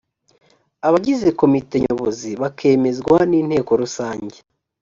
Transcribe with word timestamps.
abagize 0.87 1.27
komite 1.39 1.75
nyobozi 1.83 2.29
bakemezwa 2.41 3.15
n’inteko 3.29 3.71
rusange 3.81 4.37